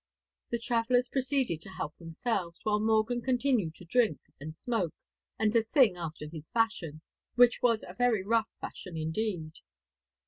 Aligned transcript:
The 0.49 0.57
travellers 0.57 1.09
proceeded 1.09 1.61
to 1.61 1.69
help 1.69 1.95
themselves, 1.99 2.59
while 2.63 2.79
Morgan 2.79 3.21
continued 3.21 3.75
to 3.75 3.85
drink 3.85 4.17
and 4.39 4.55
smoke, 4.55 4.95
and 5.37 5.53
to 5.53 5.61
sing 5.61 5.95
after 5.95 6.27
his 6.27 6.49
fashion, 6.49 7.01
which 7.35 7.61
was 7.61 7.83
a 7.87 7.93
very 7.93 8.23
rough 8.23 8.49
fashion 8.59 8.97
indeed. 8.97 9.59